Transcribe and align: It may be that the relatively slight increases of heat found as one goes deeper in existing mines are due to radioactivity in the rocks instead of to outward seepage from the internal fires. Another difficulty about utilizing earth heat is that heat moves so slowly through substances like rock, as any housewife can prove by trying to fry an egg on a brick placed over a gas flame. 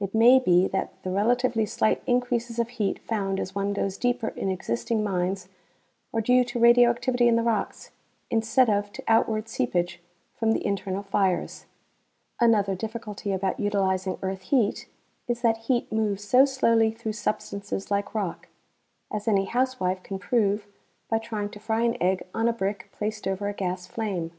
It 0.00 0.16
may 0.16 0.40
be 0.40 0.66
that 0.66 1.00
the 1.04 1.12
relatively 1.12 1.64
slight 1.64 2.02
increases 2.04 2.58
of 2.58 2.70
heat 2.70 2.98
found 2.98 3.38
as 3.38 3.54
one 3.54 3.72
goes 3.72 3.96
deeper 3.96 4.30
in 4.30 4.48
existing 4.50 5.04
mines 5.04 5.46
are 6.12 6.20
due 6.20 6.42
to 6.46 6.58
radioactivity 6.58 7.28
in 7.28 7.36
the 7.36 7.44
rocks 7.44 7.92
instead 8.30 8.68
of 8.68 8.90
to 8.90 9.04
outward 9.06 9.48
seepage 9.48 10.00
from 10.34 10.50
the 10.50 10.66
internal 10.66 11.04
fires. 11.04 11.66
Another 12.40 12.74
difficulty 12.74 13.30
about 13.30 13.60
utilizing 13.60 14.18
earth 14.22 14.40
heat 14.42 14.88
is 15.28 15.40
that 15.42 15.58
heat 15.68 15.92
moves 15.92 16.24
so 16.24 16.44
slowly 16.44 16.90
through 16.90 17.12
substances 17.12 17.92
like 17.92 18.12
rock, 18.12 18.48
as 19.12 19.28
any 19.28 19.44
housewife 19.44 20.02
can 20.02 20.18
prove 20.18 20.66
by 21.08 21.18
trying 21.18 21.48
to 21.48 21.60
fry 21.60 21.82
an 21.82 21.96
egg 22.02 22.24
on 22.34 22.48
a 22.48 22.52
brick 22.52 22.90
placed 22.90 23.28
over 23.28 23.46
a 23.48 23.52
gas 23.54 23.86
flame. 23.86 24.32